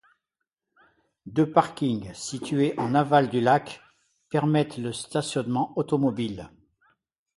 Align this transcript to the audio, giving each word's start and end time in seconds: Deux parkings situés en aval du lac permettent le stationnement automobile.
Deux 1.27 1.51
parkings 1.51 2.11
situés 2.15 2.73
en 2.79 2.95
aval 2.95 3.29
du 3.29 3.39
lac 3.39 3.81
permettent 4.31 4.79
le 4.79 4.93
stationnement 4.93 5.73
automobile. 5.77 6.49